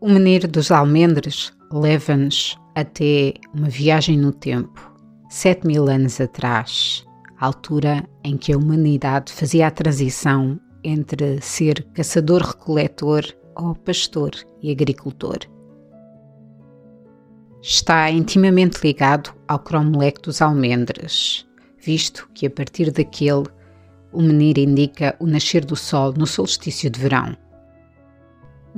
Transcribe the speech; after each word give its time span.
O 0.00 0.08
Menir 0.08 0.46
dos 0.46 0.70
Almendres 0.70 1.52
leva-nos 1.72 2.56
até 2.72 3.34
uma 3.52 3.68
viagem 3.68 4.16
no 4.16 4.30
tempo, 4.30 4.92
sete 5.28 5.66
mil 5.66 5.88
anos 5.88 6.20
atrás, 6.20 7.04
altura 7.40 8.08
em 8.22 8.36
que 8.36 8.52
a 8.52 8.56
humanidade 8.56 9.32
fazia 9.32 9.66
a 9.66 9.72
transição 9.72 10.60
entre 10.84 11.40
ser 11.40 11.84
caçador-recoletor 11.94 13.24
ou 13.56 13.74
pastor 13.74 14.30
e 14.62 14.70
agricultor. 14.70 15.38
Está 17.60 18.08
intimamente 18.08 18.78
ligado 18.84 19.34
ao 19.48 19.58
cromoleque 19.58 20.22
dos 20.22 20.40
almendres, 20.40 21.44
visto 21.76 22.30
que 22.34 22.46
a 22.46 22.50
partir 22.50 22.92
daquele 22.92 23.46
o 24.12 24.22
menir 24.22 24.58
indica 24.58 25.16
o 25.18 25.26
nascer 25.26 25.64
do 25.64 25.74
sol 25.74 26.14
no 26.16 26.24
solstício 26.24 26.88
de 26.88 27.00
verão. 27.00 27.36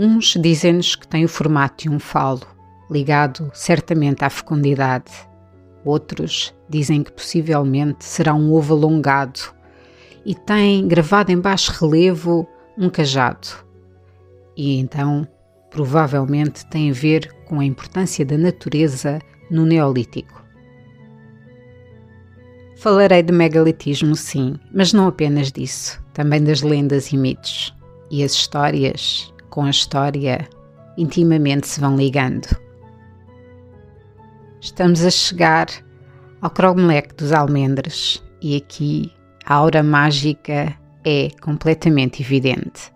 Uns 0.00 0.36
dizem-nos 0.40 0.94
que 0.94 1.08
tem 1.08 1.24
o 1.24 1.28
formato 1.28 1.82
de 1.82 1.90
um 1.90 1.98
falo, 1.98 2.46
ligado 2.88 3.50
certamente 3.52 4.24
à 4.24 4.30
fecundidade. 4.30 5.10
Outros 5.84 6.54
dizem 6.70 7.02
que 7.02 7.10
possivelmente 7.10 8.04
será 8.04 8.32
um 8.32 8.52
ovo 8.52 8.74
alongado 8.74 9.40
e 10.24 10.36
tem 10.36 10.86
gravado 10.86 11.32
em 11.32 11.40
baixo 11.40 11.72
relevo 11.72 12.46
um 12.78 12.88
cajado. 12.88 13.48
E 14.56 14.78
então, 14.78 15.26
provavelmente, 15.68 16.64
tem 16.66 16.90
a 16.90 16.94
ver 16.94 17.32
com 17.46 17.58
a 17.58 17.64
importância 17.64 18.24
da 18.24 18.38
natureza 18.38 19.18
no 19.50 19.66
Neolítico. 19.66 20.44
Falarei 22.76 23.24
de 23.24 23.32
megalitismo, 23.32 24.14
sim, 24.14 24.54
mas 24.72 24.92
não 24.92 25.08
apenas 25.08 25.50
disso, 25.50 26.00
também 26.14 26.40
das 26.40 26.62
lendas 26.62 27.10
e 27.10 27.16
mitos. 27.16 27.76
E 28.12 28.22
as 28.22 28.30
histórias, 28.30 29.34
com 29.58 29.64
a 29.64 29.70
história, 29.70 30.48
intimamente 30.96 31.66
se 31.66 31.80
vão 31.80 31.96
ligando. 31.96 32.46
Estamos 34.60 35.04
a 35.04 35.10
chegar 35.10 35.66
ao 36.40 36.48
cromoleque 36.48 37.12
dos 37.16 37.32
almendres 37.32 38.22
e 38.40 38.54
aqui 38.54 39.12
a 39.44 39.54
aura 39.54 39.82
mágica 39.82 40.72
é 41.04 41.30
completamente 41.42 42.22
evidente. 42.22 42.92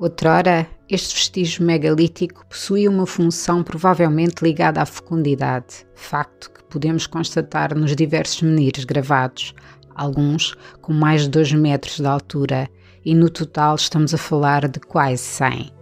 Outrora, 0.00 0.66
este 0.88 1.14
vestígio 1.14 1.64
megalítico 1.64 2.44
possuía 2.48 2.90
uma 2.90 3.06
função 3.06 3.62
provavelmente 3.62 4.42
ligada 4.42 4.82
à 4.82 4.84
fecundidade, 4.84 5.86
facto 5.94 6.50
que 6.50 6.64
podemos 6.64 7.06
constatar 7.06 7.72
nos 7.72 7.94
diversos 7.94 8.42
menires 8.42 8.84
gravados, 8.84 9.54
alguns 9.94 10.56
com 10.80 10.92
mais 10.92 11.22
de 11.22 11.28
2 11.28 11.52
metros 11.52 12.00
de 12.00 12.06
altura, 12.06 12.68
e 13.04 13.14
no 13.14 13.28
total 13.28 13.74
estamos 13.74 14.14
a 14.14 14.18
falar 14.18 14.68
de 14.68 14.80
quase 14.80 15.18
100. 15.18 15.72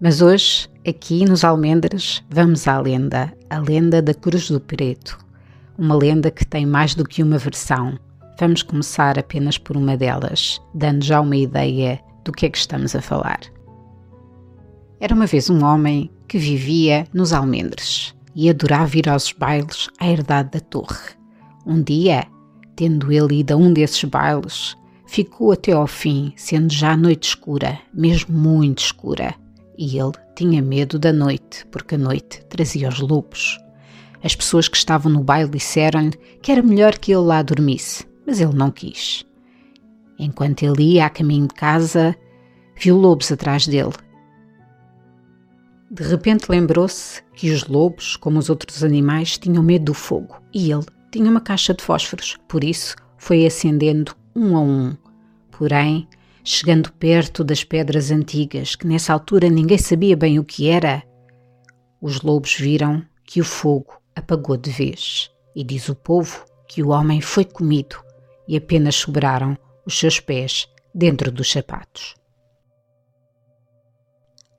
Mas 0.00 0.22
hoje, 0.22 0.68
aqui 0.86 1.24
nos 1.24 1.44
Almendres, 1.44 2.24
vamos 2.30 2.66
à 2.66 2.80
lenda, 2.80 3.32
a 3.50 3.58
lenda 3.58 4.00
da 4.00 4.14
Cruz 4.14 4.50
do 4.50 4.58
Preto. 4.58 5.18
Uma 5.76 5.94
lenda 5.94 6.30
que 6.30 6.44
tem 6.44 6.64
mais 6.64 6.94
do 6.94 7.04
que 7.04 7.22
uma 7.22 7.36
versão. 7.36 7.98
Vamos 8.38 8.62
começar 8.62 9.18
apenas 9.18 9.58
por 9.58 9.76
uma 9.76 9.96
delas, 9.96 10.60
dando 10.74 11.04
já 11.04 11.20
uma 11.20 11.36
ideia 11.36 12.00
do 12.24 12.32
que 12.32 12.46
é 12.46 12.50
que 12.50 12.56
estamos 12.56 12.96
a 12.96 13.02
falar. 13.02 13.40
Era 14.98 15.14
uma 15.14 15.26
vez 15.26 15.50
um 15.50 15.64
homem 15.64 16.10
que 16.26 16.38
vivia 16.38 17.06
nos 17.12 17.32
Almendres 17.32 18.14
e 18.34 18.48
adorava 18.48 18.96
ir 18.96 19.08
aos 19.08 19.32
bailes 19.32 19.88
à 19.98 20.08
herdade 20.08 20.52
da 20.52 20.60
torre. 20.60 21.10
Um 21.66 21.82
dia, 21.82 22.26
tendo 22.74 23.12
ele 23.12 23.40
ido 23.40 23.52
a 23.52 23.56
um 23.56 23.72
desses 23.72 24.04
bailes, 24.04 24.76
ficou 25.10 25.50
até 25.50 25.72
ao 25.72 25.88
fim, 25.88 26.32
sendo 26.36 26.72
já 26.72 26.96
noite 26.96 27.30
escura, 27.30 27.80
mesmo 27.92 28.38
muito 28.38 28.78
escura, 28.78 29.34
e 29.76 29.98
ele 29.98 30.12
tinha 30.36 30.62
medo 30.62 31.00
da 31.00 31.12
noite, 31.12 31.66
porque 31.66 31.96
a 31.96 31.98
noite 31.98 32.44
trazia 32.48 32.88
os 32.88 33.00
lobos. 33.00 33.58
As 34.22 34.36
pessoas 34.36 34.68
que 34.68 34.76
estavam 34.76 35.10
no 35.10 35.24
baile 35.24 35.50
disseram-lhe 35.50 36.16
que 36.40 36.52
era 36.52 36.62
melhor 36.62 36.96
que 36.96 37.10
ele 37.10 37.22
lá 37.22 37.42
dormisse, 37.42 38.06
mas 38.24 38.40
ele 38.40 38.54
não 38.54 38.70
quis. 38.70 39.26
Enquanto 40.16 40.62
ele 40.62 40.92
ia 40.92 41.06
a 41.06 41.10
caminho 41.10 41.48
de 41.48 41.54
casa, 41.54 42.14
viu 42.76 42.96
lobos 42.96 43.32
atrás 43.32 43.66
dele. 43.66 43.94
De 45.90 46.04
repente 46.04 46.48
lembrou-se 46.48 47.20
que 47.34 47.50
os 47.50 47.66
lobos, 47.66 48.14
como 48.14 48.38
os 48.38 48.48
outros 48.48 48.84
animais, 48.84 49.36
tinham 49.36 49.64
medo 49.64 49.86
do 49.86 49.94
fogo 49.94 50.40
e 50.54 50.70
ele 50.70 50.86
tinha 51.10 51.28
uma 51.28 51.40
caixa 51.40 51.74
de 51.74 51.82
fósforos, 51.82 52.38
por 52.46 52.62
isso 52.62 52.94
foi 53.18 53.44
acendendo 53.44 54.14
um 54.34 54.56
a 54.56 54.60
um. 54.60 54.96
Porém, 55.50 56.08
chegando 56.44 56.92
perto 56.92 57.44
das 57.44 57.64
pedras 57.64 58.10
antigas, 58.10 58.74
que 58.74 58.86
nessa 58.86 59.12
altura 59.12 59.48
ninguém 59.48 59.78
sabia 59.78 60.16
bem 60.16 60.38
o 60.38 60.44
que 60.44 60.68
era, 60.68 61.02
os 62.00 62.22
lobos 62.22 62.54
viram 62.54 63.04
que 63.24 63.40
o 63.40 63.44
fogo 63.44 64.00
apagou 64.14 64.56
de 64.56 64.70
vez. 64.70 65.30
E 65.54 65.64
diz 65.64 65.88
o 65.88 65.94
povo 65.94 66.44
que 66.68 66.82
o 66.82 66.90
homem 66.90 67.20
foi 67.20 67.44
comido 67.44 67.96
e 68.46 68.56
apenas 68.56 68.94
sobraram 68.94 69.56
os 69.84 69.98
seus 69.98 70.20
pés 70.20 70.68
dentro 70.94 71.30
dos 71.30 71.50
sapatos. 71.50 72.14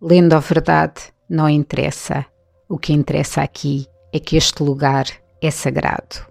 Lendo 0.00 0.34
a 0.34 0.38
verdade 0.38 1.12
não 1.28 1.48
interessa. 1.48 2.26
O 2.68 2.78
que 2.78 2.92
interessa 2.92 3.42
aqui 3.42 3.86
é 4.12 4.18
que 4.18 4.36
este 4.36 4.62
lugar 4.62 5.06
é 5.42 5.50
sagrado. 5.50 6.29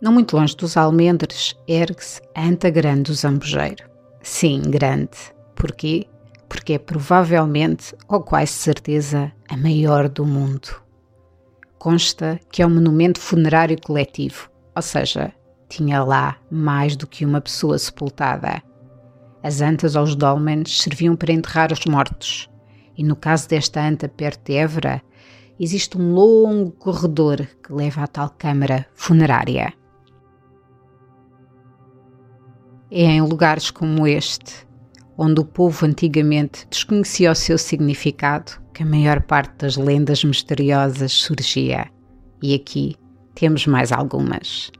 Não 0.00 0.12
muito 0.12 0.36
longe 0.36 0.56
dos 0.56 0.76
almendres, 0.76 1.56
ergue-se 1.66 2.20
a 2.32 2.44
anta 2.44 2.70
grande 2.70 3.10
do 3.10 3.14
zambujeiro. 3.14 3.84
Sim, 4.22 4.62
grande. 4.62 5.18
Porquê? 5.56 6.06
Porque 6.48 6.74
é 6.74 6.78
provavelmente, 6.78 7.96
ou 8.06 8.20
quase 8.22 8.52
certeza, 8.52 9.32
a 9.48 9.56
maior 9.56 10.08
do 10.08 10.24
mundo. 10.24 10.68
Consta 11.78 12.38
que 12.50 12.62
é 12.62 12.66
um 12.66 12.74
monumento 12.74 13.20
funerário 13.20 13.76
coletivo, 13.80 14.48
ou 14.74 14.82
seja, 14.82 15.32
tinha 15.68 16.02
lá 16.04 16.36
mais 16.48 16.94
do 16.94 17.06
que 17.06 17.24
uma 17.24 17.40
pessoa 17.40 17.76
sepultada. 17.76 18.62
As 19.42 19.60
antas 19.60 19.96
aos 19.96 20.14
dolmens 20.14 20.80
serviam 20.80 21.16
para 21.16 21.32
enterrar 21.32 21.72
os 21.72 21.84
mortos, 21.86 22.48
e 22.96 23.02
no 23.02 23.16
caso 23.16 23.48
desta 23.48 23.80
anta 23.80 24.08
perto 24.08 24.44
de 24.44 24.54
Évora, 24.54 25.02
existe 25.58 25.98
um 25.98 26.12
longo 26.12 26.70
corredor 26.70 27.46
que 27.62 27.72
leva 27.72 28.02
à 28.02 28.06
tal 28.06 28.30
câmara 28.30 28.86
funerária. 28.94 29.72
É 32.90 33.02
em 33.02 33.20
lugares 33.20 33.70
como 33.70 34.06
este, 34.06 34.66
onde 35.16 35.40
o 35.40 35.44
povo 35.44 35.84
antigamente 35.84 36.66
desconhecia 36.70 37.30
o 37.30 37.34
seu 37.34 37.58
significado, 37.58 38.52
que 38.72 38.82
a 38.82 38.86
maior 38.86 39.20
parte 39.22 39.56
das 39.58 39.76
lendas 39.76 40.24
misteriosas 40.24 41.12
surgia. 41.12 41.90
E 42.42 42.54
aqui 42.54 42.96
temos 43.34 43.66
mais 43.66 43.92
algumas. 43.92 44.70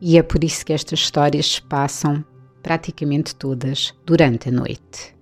E 0.00 0.18
é 0.18 0.22
por 0.22 0.44
isso 0.44 0.64
que 0.64 0.72
estas 0.72 1.00
histórias 1.00 1.46
se 1.46 1.62
passam 1.62 2.24
praticamente 2.62 3.34
todas 3.34 3.94
durante 4.06 4.48
a 4.48 4.52
noite. 4.52 5.16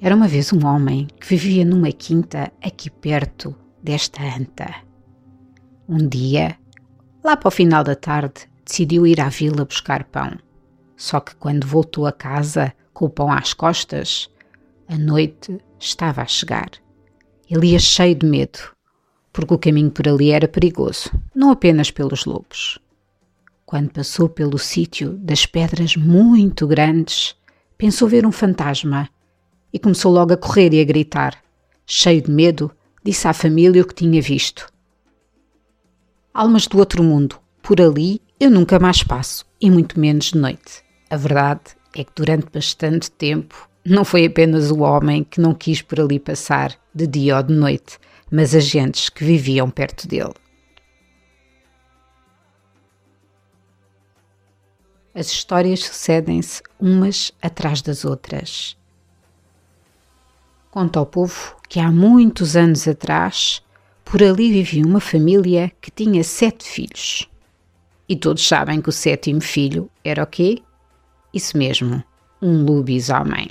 Era 0.00 0.14
uma 0.14 0.28
vez 0.28 0.52
um 0.52 0.64
homem 0.64 1.08
que 1.20 1.26
vivia 1.26 1.64
numa 1.64 1.90
quinta 1.90 2.52
aqui 2.62 2.88
perto 2.88 3.54
desta 3.82 4.22
anta. 4.22 4.72
Um 5.88 6.06
dia, 6.06 6.56
lá 7.24 7.36
para 7.36 7.48
o 7.48 7.50
final 7.50 7.82
da 7.82 7.96
tarde, 7.96 8.48
decidiu 8.64 9.06
ir 9.06 9.20
à 9.20 9.28
vila 9.28 9.64
buscar 9.64 10.04
pão. 10.04 10.38
Só 10.96 11.18
que 11.18 11.34
quando 11.36 11.66
voltou 11.66 12.06
a 12.06 12.12
casa 12.12 12.72
com 12.92 13.06
o 13.06 13.10
pão 13.10 13.32
às 13.32 13.52
costas, 13.52 14.30
a 14.86 14.96
noite 14.96 15.58
estava 15.80 16.22
a 16.22 16.26
chegar. 16.26 16.70
Ele 17.50 17.68
ia 17.68 17.78
cheio 17.78 18.14
de 18.14 18.26
medo, 18.26 18.58
porque 19.32 19.54
o 19.54 19.58
caminho 19.58 19.90
por 19.90 20.06
ali 20.06 20.30
era 20.30 20.46
perigoso, 20.46 21.10
não 21.34 21.50
apenas 21.50 21.90
pelos 21.90 22.24
lobos. 22.24 22.78
Quando 23.68 23.90
passou 23.90 24.30
pelo 24.30 24.56
sítio 24.56 25.10
das 25.18 25.44
pedras 25.44 25.94
muito 25.94 26.66
grandes, 26.66 27.36
pensou 27.76 28.08
ver 28.08 28.24
um 28.24 28.32
fantasma 28.32 29.10
e 29.70 29.78
começou 29.78 30.10
logo 30.10 30.32
a 30.32 30.38
correr 30.38 30.72
e 30.72 30.80
a 30.80 30.84
gritar. 30.84 31.36
Cheio 31.86 32.22
de 32.22 32.30
medo, 32.30 32.70
disse 33.04 33.28
à 33.28 33.34
família 33.34 33.82
o 33.82 33.86
que 33.86 33.92
tinha 33.92 34.22
visto. 34.22 34.72
Almas 36.32 36.66
do 36.66 36.78
outro 36.78 37.04
mundo, 37.04 37.38
por 37.62 37.78
ali 37.78 38.22
eu 38.40 38.50
nunca 38.50 38.78
mais 38.78 39.02
passo, 39.02 39.44
e 39.60 39.70
muito 39.70 40.00
menos 40.00 40.32
de 40.32 40.38
noite. 40.38 40.82
A 41.10 41.18
verdade 41.18 41.60
é 41.94 42.02
que 42.04 42.12
durante 42.16 42.46
bastante 42.50 43.10
tempo 43.10 43.68
não 43.84 44.02
foi 44.02 44.24
apenas 44.24 44.70
o 44.70 44.78
homem 44.78 45.24
que 45.24 45.42
não 45.42 45.52
quis 45.52 45.82
por 45.82 46.00
ali 46.00 46.18
passar 46.18 46.74
de 46.94 47.06
dia 47.06 47.36
ou 47.36 47.42
de 47.42 47.52
noite, 47.52 47.98
mas 48.30 48.54
as 48.54 48.64
gentes 48.64 49.10
que 49.10 49.24
viviam 49.24 49.68
perto 49.68 50.08
dele. 50.08 50.32
As 55.18 55.32
histórias 55.32 55.80
sucedem-se 55.80 56.62
umas 56.78 57.32
atrás 57.42 57.82
das 57.82 58.04
outras. 58.04 58.76
Conta 60.70 61.00
ao 61.00 61.06
povo 61.06 61.56
que 61.68 61.80
há 61.80 61.90
muitos 61.90 62.54
anos 62.54 62.86
atrás, 62.86 63.60
por 64.04 64.22
ali 64.22 64.52
vivia 64.52 64.86
uma 64.86 65.00
família 65.00 65.72
que 65.80 65.90
tinha 65.90 66.22
sete 66.22 66.62
filhos. 66.62 67.28
E 68.08 68.14
todos 68.14 68.46
sabem 68.46 68.80
que 68.80 68.90
o 68.90 68.92
sétimo 68.92 69.40
filho 69.40 69.90
era 70.04 70.22
o 70.22 70.26
quê? 70.26 70.62
Isso 71.34 71.58
mesmo, 71.58 72.00
um 72.40 72.64
lobisomem. 72.64 73.50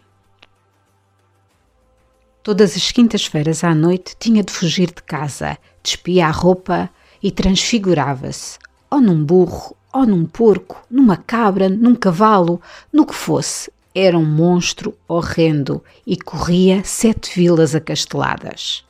Todas 2.44 2.78
as 2.78 2.94
quintas-feiras 2.94 3.66
à 3.66 3.75
noite 3.75 4.16
tinha 4.18 4.42
de 4.42 4.54
fugir 4.54 4.88
de 4.88 5.04
casa, 5.04 5.58
despia 5.84 6.28
a 6.28 6.31
roupa 6.31 6.90
e 7.22 7.30
transfigurava-se, 7.30 8.58
ou 8.90 9.02
num 9.02 9.22
burro, 9.22 9.77
ou 9.94 10.06
num 10.06 10.25
porco, 10.25 10.84
numa 10.89 11.18
cabra, 11.18 11.69
num 11.69 11.95
cavalo, 11.95 12.62
no 12.92 13.06
que 13.06 13.16
fosse. 13.16 13.72
Era 13.94 14.18
um 14.18 14.25
monstro 14.25 14.95
horrendo 15.07 15.84
e 16.06 16.16
corria 16.16 16.84
sete 16.84 17.34
vilas 17.34 17.74
acasteladas. 17.74 18.86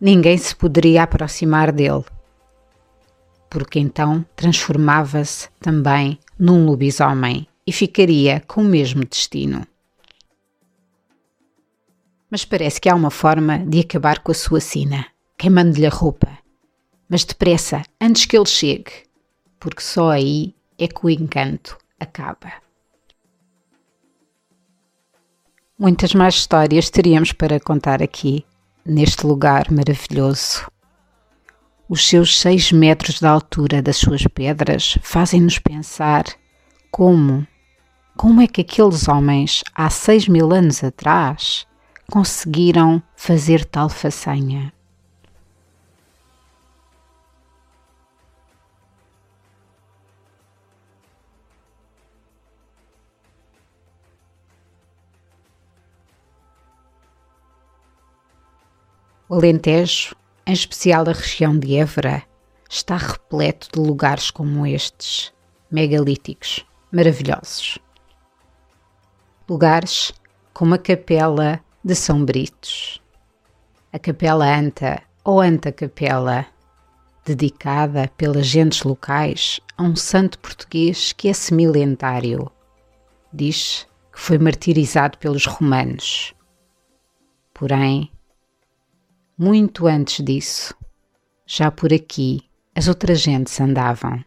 Ninguém 0.00 0.36
se 0.36 0.54
poderia 0.54 1.02
aproximar 1.02 1.72
dele, 1.72 2.04
porque 3.48 3.78
então 3.78 4.24
transformava-se 4.36 5.48
também 5.58 6.18
num 6.38 6.66
lobisomem 6.66 7.48
e 7.66 7.72
ficaria 7.72 8.42
com 8.46 8.60
o 8.60 8.64
mesmo 8.64 9.04
destino 9.04 9.66
mas 12.30 12.44
parece 12.44 12.80
que 12.80 12.88
há 12.88 12.94
uma 12.94 13.10
forma 13.10 13.58
de 13.58 13.80
acabar 13.80 14.18
com 14.18 14.32
a 14.32 14.34
sua 14.34 14.60
sina, 14.60 15.06
queimando-lhe 15.38 15.86
a 15.86 15.90
roupa. 15.90 16.28
Mas 17.08 17.24
depressa, 17.24 17.82
antes 18.00 18.24
que 18.24 18.36
ele 18.36 18.46
chegue, 18.46 18.90
porque 19.60 19.80
só 19.80 20.10
aí 20.10 20.54
é 20.78 20.88
que 20.88 21.06
o 21.06 21.10
encanto 21.10 21.78
acaba. 21.98 22.52
Muitas 25.78 26.14
mais 26.14 26.34
histórias 26.34 26.88
teríamos 26.90 27.32
para 27.32 27.60
contar 27.60 28.02
aqui, 28.02 28.44
neste 28.84 29.26
lugar 29.26 29.70
maravilhoso. 29.70 30.66
Os 31.88 32.06
seus 32.08 32.40
seis 32.40 32.72
metros 32.72 33.20
de 33.20 33.26
altura 33.26 33.82
das 33.82 33.96
suas 33.96 34.26
pedras 34.26 34.98
fazem-nos 35.02 35.58
pensar 35.58 36.24
como, 36.90 37.46
como 38.16 38.40
é 38.40 38.46
que 38.46 38.62
aqueles 38.62 39.06
homens 39.06 39.62
há 39.74 39.90
seis 39.90 40.26
mil 40.26 40.52
anos 40.52 40.82
atrás 40.82 41.66
conseguiram 42.10 43.02
fazer 43.14 43.64
tal 43.64 43.88
façanha. 43.88 44.72
O 59.28 59.34
Alentejo, 59.34 60.14
em 60.46 60.52
especial 60.52 61.02
a 61.08 61.12
região 61.12 61.58
de 61.58 61.76
Évora, 61.76 62.22
está 62.70 62.96
repleto 62.96 63.68
de 63.72 63.80
lugares 63.80 64.30
como 64.30 64.64
estes, 64.64 65.32
megalíticos, 65.68 66.64
maravilhosos. 66.92 67.76
Lugares 69.48 70.12
como 70.54 70.76
a 70.76 70.78
capela 70.78 71.60
de 71.84 71.96
São 71.96 72.24
Britos. 72.24 73.02
A 73.92 73.98
Capela 73.98 74.46
Anta 74.46 75.02
ou 75.24 75.40
Anta 75.40 75.72
Capela, 75.72 76.46
dedicada 77.24 78.08
pelas 78.16 78.46
gentes 78.46 78.84
locais 78.84 79.58
a 79.76 79.82
um 79.82 79.96
santo 79.96 80.38
português 80.38 81.12
que 81.12 81.28
é 81.28 81.32
semilentário. 81.32 82.48
Diz 83.32 83.88
que 84.12 84.20
foi 84.20 84.38
martirizado 84.38 85.18
pelos 85.18 85.46
romanos. 85.46 86.32
Porém, 87.52 88.12
muito 89.38 89.86
antes 89.86 90.24
disso, 90.24 90.74
já 91.46 91.70
por 91.70 91.92
aqui 91.92 92.40
as 92.74 92.88
outras 92.88 93.20
gentes 93.20 93.60
andavam. 93.60 94.24